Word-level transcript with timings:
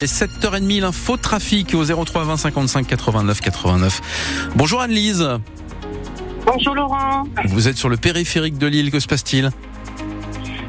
Et 0.00 0.06
7h30, 0.06 0.80
l'info 0.80 1.16
trafic 1.16 1.74
au 1.74 1.84
03 1.84 2.22
20 2.22 2.36
55 2.36 2.86
89 2.86 3.40
89. 3.40 4.50
Bonjour 4.54 4.80
Anne-Lise. 4.80 5.28
Bonjour 6.46 6.76
Laurent. 6.76 7.24
Vous 7.46 7.66
êtes 7.66 7.76
sur 7.76 7.88
le 7.88 7.96
périphérique 7.96 8.58
de 8.58 8.68
Lille, 8.68 8.92
que 8.92 9.00
se 9.00 9.08
passe-t-il? 9.08 9.50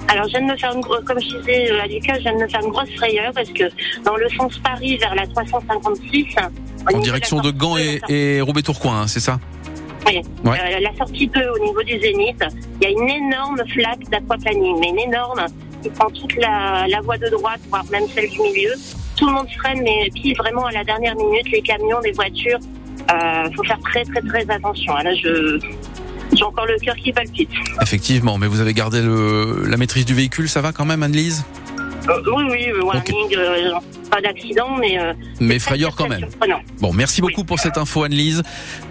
Alors 0.08 0.24
je 0.26 0.30
viens 0.32 0.42
de 0.48 0.52
me 0.52 0.58
faire 0.58 0.74
une 0.74 0.82
gro- 0.82 1.00
comme 1.06 1.20
je 1.22 1.38
disais 1.38 1.72
euh, 1.72 1.80
à 1.80 1.86
Lucas, 1.86 2.16
je 2.16 2.22
viens 2.22 2.34
de 2.34 2.40
me 2.42 2.48
faire 2.48 2.62
une 2.64 2.72
grosse 2.72 2.90
frayeur 2.98 3.32
parce 3.36 3.50
que 3.52 3.66
dans 4.04 4.16
le 4.16 4.28
sens 4.30 4.58
Paris 4.64 4.98
vers 4.98 5.14
la 5.14 5.28
356 5.28 6.26
au 6.92 6.96
En 6.96 7.00
direction 7.00 7.40
de 7.40 7.52
Gand 7.52 7.78
et, 7.78 8.02
et 8.10 8.42
Roubaix-Tourcoing, 8.42 9.02
hein, 9.02 9.08
c'est 9.08 9.20
ça? 9.20 9.40
Oui. 10.08 10.22
Ouais. 10.44 10.58
Euh, 10.60 10.80
la 10.80 10.96
sortie 10.98 11.28
2 11.28 11.40
au 11.56 11.66
niveau 11.68 11.84
du 11.84 12.00
Zénith, 12.00 12.44
il 12.82 12.84
y 12.84 12.88
a 12.88 12.90
une 12.90 13.08
énorme 13.08 13.62
flaque 13.76 14.10
d'aquaplaning, 14.10 14.80
mais 14.80 14.88
une 14.90 15.12
énorme 15.14 15.46
qui 15.84 15.90
prend 15.90 16.10
toute 16.10 16.36
la, 16.38 16.88
la 16.88 17.00
voie 17.02 17.20
de 17.20 17.30
droite, 17.30 17.60
voire 17.70 17.86
même 17.92 18.06
celle 18.16 18.28
du 18.32 18.40
milieu. 18.42 18.74
Tout 19.20 19.28
le 19.28 19.34
monde 19.34 19.48
freine, 19.60 19.82
mais 19.84 20.10
pile 20.16 20.36
vraiment 20.38 20.66
à 20.66 20.72
la 20.72 20.84
dernière 20.84 21.16
minute, 21.16 21.52
les 21.52 21.62
camions, 21.62 22.00
les 22.00 22.14
voitures. 22.14 22.60
Euh, 23.12 23.50
faut 23.56 23.64
faire 23.64 23.80
très 23.80 24.04
très 24.06 24.22
très 24.22 24.50
attention. 24.50 24.94
Ah, 24.96 25.04
Là, 25.04 25.14
je 25.16 25.60
j'ai 26.34 26.44
encore 26.44 26.66
le 26.68 26.78
cœur 26.78 26.96
qui 26.96 27.12
palpite. 27.12 27.50
Effectivement, 27.82 28.38
mais 28.38 28.48
vous 28.48 28.62
avez 28.62 28.74
gardé 28.74 29.02
le, 29.02 29.66
la 29.68 29.78
maîtrise 29.78 30.06
du 30.06 30.14
véhicule, 30.14 30.48
ça 30.48 30.62
va 30.62 30.72
quand 30.72 30.86
même 30.86 31.04
Anne-Lise? 31.04 31.44
Euh, 32.08 32.22
oui, 32.34 32.44
oui, 32.50 32.82
warning, 32.82 33.36
euh, 33.36 33.72
pas 34.10 34.22
d'accident, 34.22 34.78
mais 34.78 35.00
euh, 35.00 35.14
Mais 35.40 35.60
frayeur 35.60 35.96
quand 35.96 36.08
même. 36.08 36.20
surprenant. 36.20 36.60
Bon, 36.80 36.94
merci 36.94 37.22
beaucoup 37.22 37.44
pour 37.44 37.60
cette 37.60 37.78
info 37.78 38.04
Anne-Lise. 38.04 38.44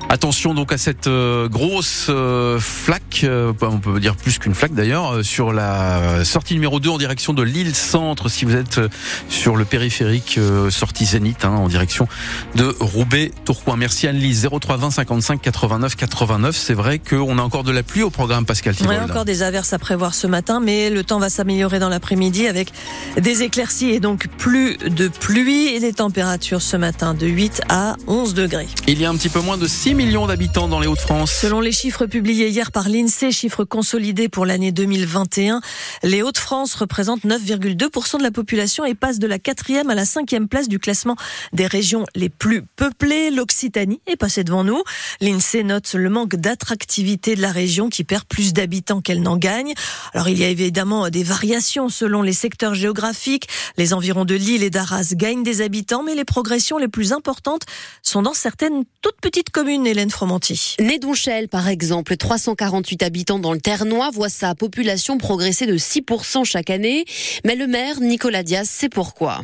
Attention 0.09 0.55
donc 0.55 0.73
à 0.73 0.79
cette 0.79 1.07
euh, 1.07 1.49
grosse 1.49 2.07
euh, 2.09 2.59
flaque, 2.59 3.27
on 3.61 3.79
peut 3.79 4.01
dire 4.01 4.17
plus 4.17 4.39
qu'une 4.39 4.55
flaque 4.55 4.73
d'ailleurs, 4.73 5.25
sur 5.25 5.53
la 5.53 6.25
sortie 6.25 6.55
numéro 6.55 6.81
2 6.81 6.89
en 6.89 6.99
direction 6.99 7.35
de 7.35 7.43
Lille 7.43 7.75
Centre, 7.75 8.29
si 8.29 8.45
vous 8.45 8.55
êtes 8.55 8.81
sur 9.29 9.57
le 9.57 9.65
périphérique 9.65 10.39
sortie 10.71 11.05
Zénith, 11.05 11.45
hein, 11.45 11.51
en 11.51 11.69
direction 11.69 12.09
de 12.55 12.75
Roubaix-Tourcoing. 12.81 13.77
Merci 13.77 14.07
Anne-Lise, 14.07 14.49
03 14.51 14.77
20 14.77 14.91
55 14.91 15.41
89 15.43 15.97
89. 15.97 16.57
C'est 16.57 16.75
vrai 16.75 16.99
qu'on 16.99 17.39
a 17.39 17.43
encore 17.43 17.65
de 17.65 17.73
la 17.73 17.83
pluie 17.83 18.03
au 18.03 18.11
programme 18.11 18.47
Pascal 18.47 18.75
Thibault. 18.75 18.93
encore 18.93 19.25
des 19.25 19.43
averses 19.43 19.73
à 19.73 19.79
prévoir 19.79 20.15
ce 20.15 20.27
matin, 20.27 20.61
mais 20.61 20.91
le 20.91 21.05
temps 21.05 21.19
va 21.19 21.29
s'améliorer 21.29 21.79
dans 21.79 21.89
l'après-midi 21.89 22.47
avec 22.47 22.73
des 23.19 23.43
éclaircies 23.43 23.91
et 23.91 24.01
donc 24.01 24.29
plus 24.39 24.77
de 24.79 25.08
pluie 25.09 25.69
et 25.69 25.81
des 25.81 25.93
températures 25.93 26.63
ce 26.63 26.77
matin 26.77 27.15
de 27.15 27.27
8 27.27 27.63
à 27.69 27.97
11 28.07 28.35
degrés. 28.35 28.69
Il 28.87 29.01
y 29.01 29.05
a 29.05 29.11
un 29.11 29.17
petit 29.17 29.29
peu 29.29 29.41
moins 29.41 29.59
de 29.59 29.67
6 29.67 29.95
millions 29.95 30.27
d'habitants 30.27 30.69
dans 30.69 30.81
les 30.81 30.87
Hauts-de-France. 30.87 31.33
Selon 31.33 31.61
les 31.61 31.73
chiffres 31.73 32.07
publiés 32.07 32.49
hier 32.49 32.73
par 32.73 32.89
l'INSEE, 32.89 33.31
chiffres 33.31 33.65
consolidés 33.65 34.29
pour 34.29 34.47
l'année 34.47 34.73
2021, 34.73 35.61
les 36.03 36.23
Hauts-de-France 36.23 36.75
représentent 36.75 37.25
9,2% 37.25 38.19
de 38.19 38.23
la 38.23 38.31
population 38.31 38.85
et 38.85 38.95
passent 38.95 39.19
de 39.19 39.27
la 39.27 39.39
quatrième 39.39 39.91
à 39.91 39.95
la 39.95 40.05
cinquième 40.05 40.49
place 40.49 40.69
du 40.69 40.79
classement 40.79 41.17
des 41.53 41.67
régions 41.67 42.05
les 42.15 42.29
plus 42.29 42.63
peuplées. 42.63 43.31
L'Occitanie 43.31 44.01
est 44.07 44.17
passée 44.17 44.45
devant 44.45 44.65
nous. 44.65 44.83
L'INSEE 45.21 45.63
note 45.63 45.95
le 45.95 46.11
manque 46.11 46.37
d'attractivité 46.37 47.35
de 47.35 47.43
la 47.43 47.53
région 47.53 47.89
qui 47.89 48.05
perd 48.05 48.25
plus 48.25 48.53
d'habitants 48.53 49.01
qu'elle 49.01 49.23
n'en 49.23 49.37
gagne. 49.37 49.75
Alors 50.15 50.29
il 50.29 50.39
y 50.39 50.45
a 50.45 50.49
évidemment 50.49 51.09
des 51.11 51.23
variations 51.23 51.89
selon 51.89 52.23
les 52.23 52.33
secteurs 52.33 52.75
géographiques. 52.75 53.49
Les 53.77 53.95
environs 53.95 54.25
de 54.25 54.35
Lille 54.35 54.63
et 54.63 54.71
d'Arras 54.71 54.98
gagnent 55.15 55.43
des 55.43 55.61
habitants, 55.61 56.03
mais 56.03 56.15
les 56.15 56.25
progressions 56.25 56.79
les 56.79 56.89
plus 56.89 57.13
importantes 57.13 57.63
sont 58.03 58.23
dans 58.23 58.35
certaines 58.35 58.85
toutes 59.03 59.21
petites 59.21 59.51
communes, 59.51 59.87
Hélène 59.87 60.11
Fromanti. 60.11 60.77
Nédonchel, 60.81 61.49
par 61.49 61.69
exemple, 61.69 62.17
348 62.17 63.03
habitants 63.03 63.39
dans 63.39 63.53
le 63.53 63.61
Ternois, 63.61 64.11
voit 64.11 64.29
sa 64.29 64.55
population 64.55 65.19
progresser 65.19 65.67
de 65.67 65.77
6% 65.77 66.45
chaque 66.45 66.71
année. 66.71 67.05
Mais 67.45 67.57
le 67.57 67.67
maire, 67.67 68.01
Nicolas 68.01 68.43
Diaz, 68.43 68.69
sait 68.69 68.89
pourquoi. 68.89 69.43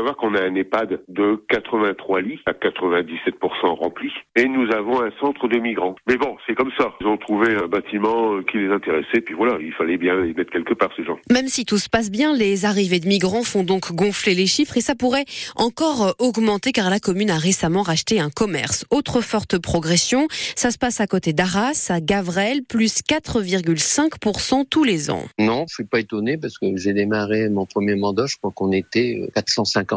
On 0.00 0.04
savoir 0.04 0.16
qu'on 0.16 0.34
a 0.34 0.40
un 0.40 0.54
EHPAD 0.54 1.02
de 1.08 1.44
83 1.50 2.22
lits 2.22 2.40
à 2.46 2.52
97% 2.52 3.66
rempli 3.78 4.10
et 4.34 4.46
nous 4.46 4.72
avons 4.72 5.02
un 5.02 5.10
centre 5.20 5.46
de 5.46 5.58
migrants. 5.58 5.94
Mais 6.08 6.16
bon, 6.16 6.38
c'est 6.46 6.54
comme 6.54 6.70
ça. 6.78 6.94
Ils 7.02 7.06
ont 7.06 7.18
trouvé 7.18 7.54
un 7.54 7.66
bâtiment 7.66 8.36
euh, 8.36 8.42
qui 8.50 8.56
les 8.56 8.70
intéressait, 8.70 9.20
puis 9.20 9.34
voilà, 9.34 9.58
il 9.60 9.74
fallait 9.74 9.98
bien 9.98 10.16
les 10.16 10.32
mettre 10.32 10.52
quelque 10.52 10.72
part, 10.72 10.88
ces 10.96 11.04
gens. 11.04 11.18
Même 11.30 11.48
si 11.48 11.66
tout 11.66 11.76
se 11.76 11.90
passe 11.90 12.10
bien, 12.10 12.34
les 12.34 12.64
arrivées 12.64 12.98
de 12.98 13.06
migrants 13.08 13.42
font 13.42 13.62
donc 13.62 13.92
gonfler 13.92 14.32
les 14.32 14.46
chiffres 14.46 14.78
et 14.78 14.80
ça 14.80 14.94
pourrait 14.94 15.26
encore 15.54 16.06
euh, 16.06 16.12
augmenter 16.18 16.72
car 16.72 16.88
la 16.88 16.98
commune 16.98 17.28
a 17.28 17.36
récemment 17.36 17.82
racheté 17.82 18.20
un 18.20 18.30
commerce. 18.30 18.86
Autre 18.90 19.20
forte 19.20 19.58
progression, 19.58 20.28
ça 20.56 20.70
se 20.70 20.78
passe 20.78 21.02
à 21.02 21.06
côté 21.06 21.34
d'Arras, 21.34 21.88
à 21.90 22.00
Gavrel, 22.00 22.62
plus 22.66 23.02
4,5% 23.02 24.64
tous 24.66 24.84
les 24.84 25.10
ans. 25.10 25.24
Non, 25.38 25.66
je 25.68 25.74
suis 25.74 25.84
pas 25.84 26.00
étonné 26.00 26.38
parce 26.38 26.56
que 26.56 26.74
j'ai 26.76 26.94
démarré 26.94 27.50
mon 27.50 27.66
premier 27.66 27.96
mandat, 27.96 28.24
je 28.24 28.38
crois 28.38 28.50
qu'on 28.54 28.72
était 28.72 29.20
euh, 29.24 29.30
450 29.34 29.89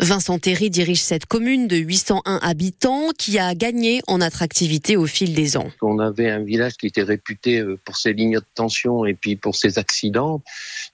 Vincent 0.00 0.38
Terry 0.38 0.70
dirige 0.70 1.02
cette 1.02 1.26
commune 1.26 1.68
de 1.68 1.76
801 1.76 2.40
habitants 2.42 3.10
qui 3.16 3.38
a 3.38 3.54
gagné 3.54 4.02
en 4.06 4.20
attractivité 4.20 4.96
au 4.96 5.06
fil 5.06 5.34
des 5.34 5.56
ans. 5.56 5.68
On 5.80 5.98
avait 5.98 6.30
un 6.30 6.42
village 6.42 6.74
qui 6.76 6.86
était 6.86 7.02
réputé 7.02 7.60
euh, 7.60 7.78
pour 7.84 7.96
ses 7.96 8.12
lignes 8.12 8.38
de 8.38 8.44
tension 8.54 9.04
et 9.06 9.14
puis 9.14 9.36
pour 9.36 9.54
ses 9.54 9.78
accidents. 9.78 10.42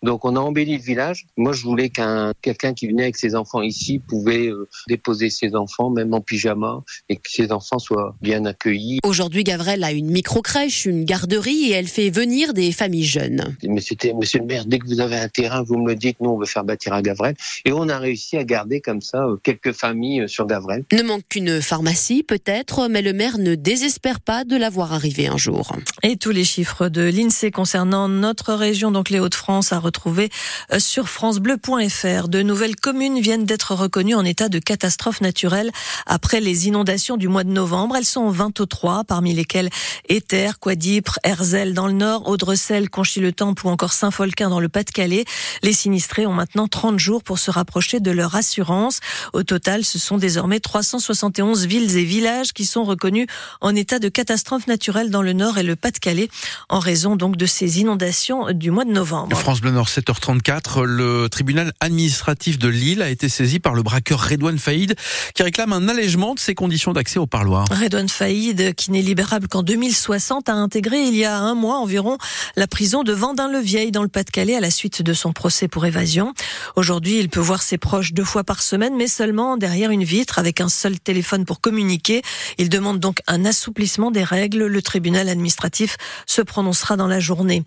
Donc 0.03 0.25
on 0.25 0.37
a 0.37 0.41
embelli 0.41 0.77
le 0.77 0.83
village. 0.83 1.27
Moi 1.37 1.53
je 1.53 1.63
voulais 1.63 1.89
qu'un 1.89 2.33
quelqu'un 2.43 2.75
qui 2.75 2.87
venait 2.87 3.05
avec 3.05 3.17
ses 3.17 3.35
enfants 3.35 3.63
ici 3.63 3.99
pouvait 3.99 4.49
euh, 4.49 4.69
déposer 4.89 5.31
ses 5.31 5.55
enfants 5.55 5.91
même 5.91 6.13
en 6.15 6.21
pyjama 6.21 6.83
et 7.09 7.17
que 7.17 7.31
ses 7.31 7.53
enfants 7.53 7.79
soient 7.79 8.15
bien 8.21 8.45
accueillis. 8.45 9.01
Aujourd'hui 9.05 9.45
Gavrel 9.45 9.85
a 9.85 9.93
une 9.93 10.11
micro-crèche, 10.11 10.87
une 10.87 11.05
garderie 11.05 11.71
et 11.71 11.73
elle 11.73 11.89
fait 11.89 12.11
venir 12.11 12.53
des 12.53 12.73
familles 12.73 13.05
jeunes. 13.05 13.57
Monsieur 13.65 13.97
le 14.41 14.47
maire, 14.47 14.65
dès 14.67 14.79
que 14.79 14.87
vous 14.87 15.01
avez 15.01 15.17
un 15.17 15.29
terrain, 15.29 15.63
vous 15.63 15.79
me 15.79 15.89
le 15.89 15.95
dites, 15.95 16.19
nous 16.21 16.31
on 16.31 16.39
veut 16.39 16.47
faire 16.47 16.65
bâtir 16.65 16.93
à 16.93 17.03
Gavrel 17.03 17.35
et 17.65 17.73
on 17.73 17.89
à 18.33 18.45
garder 18.45 18.81
comme 18.81 19.01
ça 19.01 19.25
euh, 19.25 19.37
quelques 19.43 19.73
familles 19.73 20.23
euh, 20.23 20.29
sur 20.29 20.47
Gavrel. 20.47 20.85
Ne 20.93 21.03
manque 21.03 21.23
qu'une 21.29 21.61
pharmacie 21.61 22.23
peut-être, 22.23 22.89
mais 22.89 23.03
le 23.03 23.13
maire 23.13 23.39
ne 23.39 23.55
désespère 23.55 24.21
pas 24.21 24.45
de 24.45 24.57
la 24.57 24.71
voir 24.71 24.93
arriver 24.93 25.27
un 25.27 25.37
jour. 25.37 25.75
Et 26.03 26.17
tous 26.17 26.31
les 26.31 26.45
chiffres 26.45 26.89
de 26.89 27.03
l'INSEE 27.03 27.51
concernant 27.51 28.09
notre 28.09 28.55
région, 28.55 28.91
donc 28.91 29.11
les 29.11 29.21
Hauts-de-France, 29.21 29.73
à 29.73 29.79
retrouver 29.79 30.31
euh, 30.73 30.79
sur 30.79 31.09
francebleu.fr. 31.09 32.29
De 32.29 32.43
nouvelles 32.43 32.77
communes 32.77 33.21
viennent 33.21 33.45
d'être 33.45 33.75
reconnues 33.75 34.15
en 34.15 34.25
état 34.25 34.49
de 34.49 34.59
catastrophe 34.59 35.21
naturelle 35.21 35.71
après 36.07 36.41
les 36.41 36.67
inondations 36.67 37.17
du 37.17 37.29
mois 37.29 37.45
de 37.45 37.51
novembre. 37.51 37.97
Elles 37.97 38.05
sont 38.05 38.29
23, 38.29 39.05
parmi 39.05 39.35
lesquelles 39.35 39.71
Éther, 40.09 40.59
Quadipre, 40.59 41.19
Herzl 41.25 41.73
dans 41.73 41.87
le 41.87 41.93
nord, 41.93 42.29
Audrecel, 42.29 42.91
Conchy-le-Temple 42.91 43.67
ou 43.67 43.71
encore 43.71 43.93
Saint-Folquin 43.93 44.51
dans 44.51 44.61
le 44.61 44.69
Pas-de-Calais. 44.69 45.25
Les 45.63 45.73
sinistrés 45.73 46.27
ont 46.27 46.33
maintenant 46.33 46.69
30 46.69 46.99
jours 46.99 47.23
pour 47.23 47.39
se 47.39 47.51
rapprocher 47.51 48.01
de 48.01 48.08
leur 48.11 48.35
assurance. 48.35 49.01
Au 49.33 49.43
total, 49.43 49.85
ce 49.85 49.99
sont 49.99 50.19
désormais 50.19 50.61
371 50.61 51.67
villes 51.67 51.97
et 51.97 52.05
villages 52.05 52.53
qui 52.53 52.65
sont 52.65 52.85
reconnus 52.85 53.27
en 53.61 53.75
état 53.75 53.99
de 53.99 54.09
catastrophe 54.09 54.67
naturelle 54.67 55.11
dans 55.11 55.23
le 55.23 55.33
Nord 55.33 55.59
et 55.59 55.63
le 55.63 55.77
Pas-de-Calais 55.77 56.29
en 56.69 56.79
raison 56.79 57.17
donc 57.17 57.37
de 57.37 57.47
ces 57.47 57.81
inondations 57.81 58.53
du 58.53 58.71
mois 58.71 58.85
de 58.85 58.93
novembre. 58.93 59.37
France 59.37 59.61
Bleu 59.61 59.71
Nord 59.71 59.89
7h34, 59.89 60.83
le 60.83 61.29
tribunal 61.29 61.73
administratif 61.81 62.59
de 62.59 62.69
Lille 62.69 63.03
a 63.03 63.11
été 63.11 63.29
saisi 63.29 63.61
par 63.61 63.75
le 63.75 63.83
braqueur 63.83 64.21
Redouane 64.29 64.59
Faïd 64.59 64.95
qui 65.35 65.43
réclame 65.43 65.73
un 65.73 65.89
allègement 65.89 66.35
de 66.35 66.41
ses 66.41 66.55
conditions 66.55 66.93
d'accès 66.93 67.19
au 67.19 67.27
parloir. 67.27 67.67
Redouane 67.71 68.09
Faïd, 68.09 68.75
qui 68.75 68.91
n'est 68.91 69.03
libérable 69.03 69.49
qu'en 69.49 69.63
2060, 69.63 70.49
a 70.49 70.55
intégré 70.55 71.03
il 71.03 71.17
y 71.17 71.25
a 71.25 71.39
un 71.39 71.55
mois 71.55 71.79
environ 71.79 72.19
la 72.57 72.67
prison 72.67 73.03
de 73.03 73.13
Vendin-le-Vieil 73.13 73.91
dans 73.91 74.03
le 74.03 74.09
Pas-de-Calais 74.09 74.57
à 74.57 74.61
la 74.61 74.71
suite 74.71 75.03
de 75.03 75.13
son 75.13 75.33
procès 75.33 75.69
pour 75.69 75.87
évasion. 75.87 76.35
Aujourd'hui, 76.77 77.19
il 77.19 77.29
peut 77.29 77.41
voir 77.41 77.63
ses 77.63 77.79
proches 77.79 77.98
deux 78.13 78.25
fois 78.25 78.45
par 78.45 78.63
semaine, 78.63 78.95
mais 78.97 79.09
seulement 79.09 79.57
derrière 79.57 79.91
une 79.91 80.05
vitre 80.05 80.39
avec 80.39 80.61
un 80.61 80.69
seul 80.69 80.99
téléphone 80.99 81.45
pour 81.45 81.61
communiquer. 81.61 82.23
Il 82.57 82.69
demande 82.69 83.01
donc 83.01 83.21
un 83.27 83.45
assouplissement 83.45 84.11
des 84.11 84.25
règles. 84.25 84.67
Le 84.67 84.83
tribunal 84.83 85.29
administratif 85.29 85.97
se 86.27 86.43
prononcera 86.43 86.97
dans 86.97 87.07
la 87.07 87.21
journée. 87.21 87.65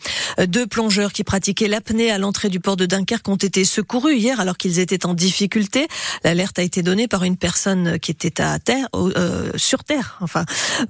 Deux 0.48 0.68
plongeurs 0.68 1.14
qui 1.14 1.24
pratiquaient 1.24 1.68
l'apnée 1.68 2.12
à 2.12 2.18
l'entrée 2.18 2.50
du 2.50 2.60
port 2.60 2.78
de 2.78 2.86
Dunkerque 2.86 3.28
ont 3.28 3.36
été 3.36 3.66
secourus 3.66 4.16
hier 4.16 4.40
alors 4.40 4.58
qu'ils 4.58 4.80
étaient 4.80 5.06
en 5.06 5.14
difficulté. 5.14 5.88
L'alerte 6.24 6.60
a 6.60 6.64
été 6.64 6.82
donnée 6.82 7.08
par 7.08 7.24
une 7.24 7.38
personne 7.38 8.00
qui 8.00 8.12
était 8.12 8.42
à 8.42 8.58
terre, 8.60 8.88
euh, 8.96 9.52
sur 9.56 9.84
terre, 9.84 10.18
enfin 10.22 10.46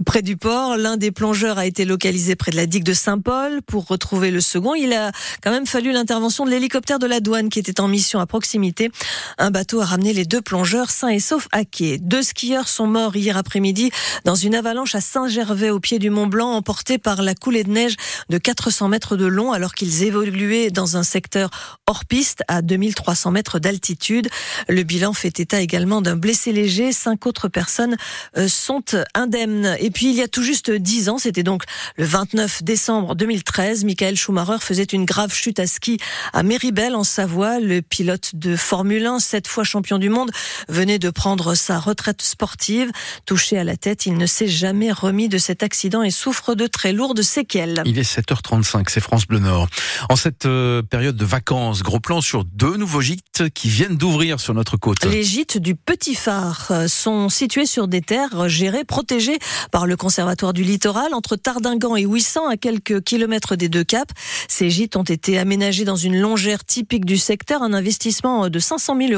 près 0.06 0.22
du 0.22 0.38
port. 0.38 0.78
L'un 0.78 0.98
des 0.98 1.12
plongeurs 1.12 1.58
a 1.58 1.66
été 1.66 1.86
localisé 1.86 2.36
près 2.36 2.52
de 2.52 2.58
la 2.58 2.66
digue 2.66 2.84
de 2.84 2.94
Saint-Paul. 2.94 3.62
Pour 3.64 3.88
retrouver 3.88 4.32
le 4.32 4.42
second, 4.42 4.76
il 4.76 4.94
a 4.94 5.12
quand 5.42 5.52
même 5.52 5.66
fallu 5.66 5.92
l'intervention 5.92 6.46
de 6.46 6.52
l'hélicoptère 6.52 7.00
de 7.00 7.08
la 7.08 7.20
douane 7.20 7.50
qui 7.50 7.60
était 7.60 7.80
en 7.80 7.88
mission 7.88 8.20
à 8.20 8.26
proximité. 8.26 8.92
Un 9.38 9.52
bateau 9.52 9.82
a 9.82 9.86
ramené 9.86 10.14
les 10.14 10.26
deux 10.26 10.42
plongeurs 10.42 10.92
sains 10.92 11.10
et 11.10 11.20
saufs 11.20 11.48
à 11.52 11.66
quai. 11.66 11.98
Deux 11.98 12.24
skieurs 12.24 12.68
sont 12.68 12.88
morts 12.88 13.16
hier 13.16 13.38
après-midi 13.38 13.92
dans 14.26 14.36
une 14.36 14.56
avalanche 14.56 14.96
à 14.96 15.02
Saint-Gervais 15.02 15.70
au 15.70 15.80
pied 15.80 16.00
du 16.00 16.10
Mont 16.10 16.28
Blanc, 16.28 16.52
emportés 16.52 16.98
par 16.98 17.22
la 17.22 17.34
coulée 17.34 17.64
de 17.64 17.72
neige 17.72 17.96
de 18.30 18.38
400 18.38 18.90
mètres 18.90 19.16
de 19.16 19.26
long 19.26 19.52
alors 19.52 19.74
qu'ils 19.74 20.04
évoluaient 20.04 20.70
dans 20.70 20.98
un 20.98 21.04
secteur 21.04 21.50
hors 21.88 22.06
piste 22.06 22.44
à 22.48 22.62
2300 22.62 23.32
mètres 23.32 23.60
d'altitude. 23.60 24.30
Le 24.68 24.84
bilan 24.84 25.14
fait 25.14 25.40
état 25.40 25.62
également 25.62 26.02
d'un 26.02 26.16
blessé 26.16 26.52
léger. 26.52 26.92
Cinq 26.92 27.26
autres 27.26 27.48
personnes 27.48 27.96
euh, 28.38 28.48
sont 28.48 28.84
indemnes. 29.14 29.76
Et 29.80 29.92
puis 29.92 30.10
il 30.10 30.16
y 30.16 30.22
a 30.22 30.28
tout 30.28 30.44
juste 30.44 30.70
dix 30.72 31.10
ans, 31.10 31.18
c'était 31.18 31.44
donc 31.44 31.64
le 31.98 32.06
29 32.06 32.64
décembre 32.64 33.16
2013, 33.16 33.86
Michael 33.86 34.16
Schumacher 34.16 34.58
faisait 34.60 34.84
une 34.84 35.06
grave 35.06 35.34
chute 35.34 35.60
à 35.60 35.68
ski 35.68 35.98
à 36.34 36.44
Méribel 36.44 36.96
en 36.96 37.04
Savoie. 37.04 37.60
Le 37.60 37.82
pilote 37.82 38.32
de 38.34 38.56
Formule 38.56 38.82
Formule 38.82 39.06
1, 39.06 39.20
sept 39.22 39.48
fois 39.48 39.64
champion 39.64 39.98
du 39.98 40.10
monde, 40.10 40.32
venait 40.68 41.00
de 41.00 41.10
prendre 41.10 41.56
sa 41.56 41.80
retraite 41.80 42.22
sportive. 42.22 42.92
Touché 43.26 43.58
à 43.58 43.64
la 43.64 43.78
tête, 43.78 44.06
il 44.06 44.18
ne 44.18 44.26
s'est 44.26 44.48
jamais 44.48 44.92
remis 44.92 45.30
de 45.30 45.38
cet 45.38 45.64
accident 45.64 46.04
et 46.04 46.12
souffre 46.12 46.56
de 46.56 46.68
très 46.68 46.92
lourdes 46.92 47.22
séquelles. 47.22 47.82
Il 47.86 47.98
est 47.98 48.18
7h35, 48.18 48.86
c'est 48.90 49.00
France 49.00 49.26
Bleu 49.26 49.40
Nord. 49.40 49.68
En 50.10 50.16
cette 50.16 50.46
euh, 50.46 50.82
période 50.82 51.16
de 51.16 51.26
vacances, 51.26 51.84
gros 51.84 52.00
plan 52.00 52.22
sur 52.22 52.44
deux 52.44 52.78
nouveaux 52.78 53.02
gîtes 53.02 53.50
qui 53.54 53.70
viennent 53.70 53.98
d'ouvrir 53.98 54.40
sur 54.40 54.54
notre 54.54 54.78
côte. 54.78 55.06
Les 55.06 55.24
gîtes 55.24 55.58
du 55.58 55.76
Petit 55.76 56.16
Phare 56.16 56.68
euh, 56.72 56.88
sont 56.88 57.30
situés 57.30 57.66
sur 57.66 57.88
des 57.88 58.02
terres 58.02 58.50
gérées, 58.50 58.84
protégées 58.84 59.40
par 59.72 59.88
le 59.88 59.96
Conservatoire 59.96 60.54
du 60.54 60.64
Littoral, 60.64 61.14
entre 61.14 61.36
Tardingan 61.36 61.96
et 61.96 62.06
Ouissant, 62.06 62.48
à 62.48 62.58
quelques 62.58 63.04
kilomètres 63.04 63.56
des 63.56 63.70
deux 63.70 63.84
caps. 63.84 64.14
Ces 64.48 64.70
gîtes 64.70 64.96
ont 64.96 65.04
été 65.04 65.38
aménagés 65.38 65.86
dans 65.86 65.96
une 65.96 66.20
longère 66.20 66.66
typique 66.66 67.06
du 67.06 67.18
secteur, 67.18 67.62
un 67.64 67.74
investissement 67.74 68.50
de 68.50 68.60
500 68.60 68.98
000 68.98 69.11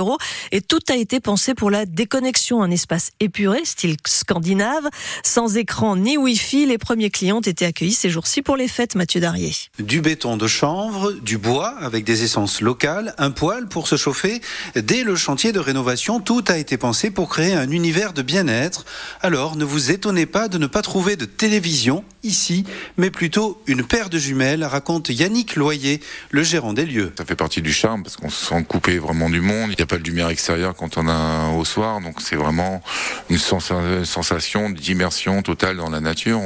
et 0.52 0.62
tout 0.62 0.80
a 0.90 0.96
été 0.96 1.20
pensé 1.20 1.54
pour 1.54 1.70
la 1.70 1.86
déconnexion, 1.86 2.64
un 2.64 2.72
espace 2.72 3.12
épuré, 3.20 3.60
style 3.64 3.98
scandinave, 4.06 4.88
sans 5.24 5.58
écran 5.58 5.96
ni 5.96 6.18
Wi-Fi. 6.18 6.66
Les 6.66 6.78
premiers 6.78 7.10
clients 7.10 7.38
ont 7.38 7.42
été 7.42 7.66
accueillis 7.66 7.94
ces 7.94 8.10
jours-ci 8.10 8.42
pour 8.42 8.56
les 8.56 8.68
fêtes, 8.68 8.96
Mathieu 8.96 9.22
Darrier. 9.22 9.54
Du 9.80 10.02
béton 10.02 10.38
de 10.38 10.48
chanvre, 10.48 11.12
du 11.12 11.38
bois 11.38 11.76
avec 11.80 12.04
des 12.04 12.24
essences 12.24 12.62
locales, 12.62 13.14
un 13.18 13.32
poêle 13.32 13.68
pour 13.68 13.88
se 13.88 13.96
chauffer. 13.96 14.42
Dès 14.76 15.04
le 15.04 15.16
chantier 15.16 15.52
de 15.52 15.60
rénovation, 15.60 16.20
tout 16.20 16.44
a 16.48 16.58
été 16.58 16.78
pensé 16.78 17.12
pour 17.12 17.30
créer 17.30 17.54
un 17.54 17.70
univers 17.70 18.14
de 18.14 18.22
bien-être. 18.22 18.86
Alors 19.22 19.56
ne 19.56 19.66
vous 19.66 19.92
étonnez 19.92 20.26
pas 20.26 20.48
de 20.48 20.58
ne 20.58 20.68
pas 20.68 20.82
trouver 20.82 21.16
de 21.16 21.26
télévision 21.26 22.04
ici, 22.24 22.66
mais 22.98 23.12
plutôt 23.12 23.62
une 23.68 23.84
paire 23.84 24.10
de 24.10 24.18
jumelles, 24.18 24.64
raconte 24.64 25.10
Yannick 25.10 25.56
Loyer, 25.56 26.00
le 26.32 26.44
gérant 26.44 26.74
des 26.74 26.86
lieux. 26.86 27.14
Ça 27.18 27.26
fait 27.26 27.36
partie 27.36 27.62
du 27.62 27.74
charme 27.74 28.04
parce 28.04 28.16
qu'on 28.16 28.30
se 28.30 28.46
sent 28.46 28.64
coupé 28.68 28.98
vraiment 28.98 29.30
du 29.30 29.42
monde. 29.42 29.70
Il 29.72 29.76
n'y 29.78 29.84
a 29.84 29.86
pas 29.86 29.98
de 29.98 30.04
lumière 30.04 30.30
extérieure 30.30 30.76
quand 30.76 30.98
on 30.98 31.08
a 31.08 31.50
au 31.50 31.66
soir, 31.66 32.02
donc 32.02 32.22
c'est 32.22 32.36
vraiment 32.36 32.82
une 33.30 33.38
sensation 33.38 34.70
d'immersion 34.70 35.42
totale 35.42 35.78
dans 35.78 35.90
la 35.90 36.00
nature. 36.00 36.40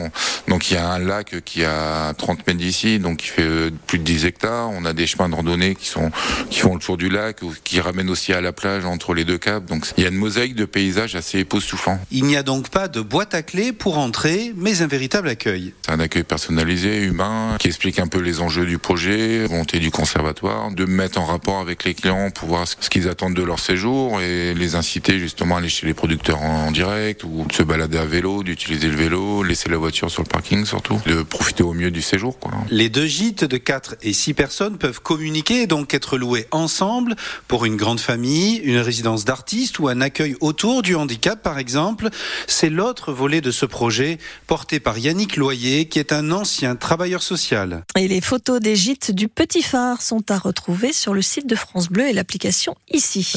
Donc 0.47 0.71
il 0.71 0.75
y 0.75 0.77
a 0.77 0.89
un 0.89 0.99
lac 0.99 1.43
qui 1.43 1.63
a 1.63 2.13
30 2.13 2.47
mètres 2.47 2.59
d'ici, 2.59 2.99
donc 2.99 3.17
qui 3.17 3.27
fait 3.27 3.71
plus 3.85 3.99
de 3.99 4.03
10 4.03 4.25
hectares. 4.25 4.69
On 4.71 4.85
a 4.85 4.93
des 4.93 5.07
chemins 5.07 5.29
de 5.29 5.35
randonnée 5.35 5.75
qui 5.75 5.87
sont 5.87 6.11
qui 6.49 6.59
font 6.59 6.73
le 6.73 6.79
tour 6.79 6.97
du 6.97 7.09
lac, 7.09 7.41
ou 7.41 7.53
qui 7.63 7.79
ramènent 7.79 8.09
aussi 8.09 8.33
à 8.33 8.41
la 8.41 8.51
plage 8.51 8.85
entre 8.85 9.13
les 9.13 9.25
deux 9.25 9.37
caps. 9.37 9.65
Donc 9.67 9.85
il 9.97 10.03
y 10.03 10.05
a 10.05 10.09
une 10.09 10.15
mosaïque 10.15 10.55
de 10.55 10.65
paysages 10.65 11.15
assez 11.15 11.39
époustouflant. 11.39 11.99
Il 12.11 12.25
n'y 12.25 12.35
a 12.35 12.43
donc 12.43 12.69
pas 12.69 12.87
de 12.87 13.01
boîte 13.01 13.33
à 13.33 13.43
clés 13.43 13.71
pour 13.71 13.97
entrer, 13.97 14.53
mais 14.55 14.81
un 14.81 14.87
véritable 14.87 15.29
accueil. 15.29 15.66
C'est 15.81 15.91
un 15.91 15.99
accueil 15.99 16.23
personnalisé, 16.23 17.03
humain, 17.03 17.55
qui 17.59 17.67
explique 17.67 17.99
un 17.99 18.07
peu 18.07 18.19
les 18.19 18.41
enjeux 18.41 18.65
du 18.65 18.77
projet, 18.77 19.45
volonté 19.45 19.79
du 19.79 19.91
conservatoire, 19.91 20.71
de 20.71 20.85
mettre 20.85 21.19
en 21.19 21.25
rapport 21.25 21.59
avec 21.59 21.83
les 21.83 21.93
clients 21.93 22.29
pour 22.31 22.49
voir 22.49 22.67
ce 22.67 22.89
qu'ils 22.89 23.07
attendent 23.07 23.35
de 23.35 23.43
leur 23.43 23.59
séjour 23.59 24.21
et 24.21 24.53
les 24.53 24.75
inciter 24.75 25.19
justement 25.19 25.55
à 25.55 25.59
aller 25.59 25.69
chez 25.69 25.87
les 25.87 25.93
producteurs 25.93 26.41
en 26.41 26.71
direct 26.71 27.23
ou 27.23 27.45
de 27.47 27.53
se 27.53 27.63
balader 27.63 27.97
à 27.97 28.05
vélo, 28.05 28.43
d'utiliser 28.43 28.89
le 28.89 28.95
vélo, 28.95 29.43
laisser 29.43 29.69
la 29.69 29.77
voiture 29.77 30.09
sur 30.09 30.23
le 30.23 30.27
parking 30.27 30.65
surtout, 30.65 30.99
de 31.05 31.23
profiter 31.23 31.63
au 31.63 31.73
mieux 31.73 31.91
du 31.91 32.01
séjour. 32.01 32.37
Les 32.69 32.89
deux 32.89 33.05
gîtes 33.05 33.43
de 33.43 33.57
4 33.57 33.95
et 34.01 34.13
6 34.13 34.33
personnes 34.33 34.77
peuvent 34.77 35.01
communiquer 35.01 35.63
et 35.63 35.67
donc 35.67 35.93
être 35.93 36.17
loués 36.17 36.47
ensemble 36.51 37.15
pour 37.47 37.65
une 37.65 37.75
grande 37.75 37.99
famille, 37.99 38.57
une 38.57 38.79
résidence 38.79 39.25
d'artistes 39.25 39.79
ou 39.79 39.87
un 39.87 40.01
accueil 40.01 40.35
autour 40.39 40.81
du 40.81 40.95
handicap 40.95 41.41
par 41.41 41.59
exemple. 41.59 42.09
C'est 42.47 42.69
l'autre 42.69 43.11
volet 43.11 43.41
de 43.41 43.51
ce 43.51 43.65
projet 43.65 44.17
porté 44.47 44.79
par 44.79 44.97
Yannick 44.97 45.35
Loyer 45.35 45.56
qui 45.57 45.99
est 45.99 46.13
un 46.13 46.31
ancien 46.31 46.75
travailleur 46.75 47.23
social. 47.23 47.83
Et 47.97 48.07
les 48.07 48.21
photos 48.21 48.59
des 48.59 48.75
gîtes 48.75 49.11
du 49.11 49.27
Petit 49.27 49.63
Phare 49.63 50.01
sont 50.01 50.29
à 50.29 50.37
retrouver 50.37 50.93
sur 50.93 51.13
le 51.13 51.21
site 51.21 51.47
de 51.47 51.55
France 51.55 51.89
Bleu 51.89 52.07
et 52.07 52.13
l'application 52.13 52.75
ici. 52.91 53.33